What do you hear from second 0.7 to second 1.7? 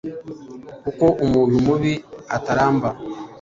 kuko umuntu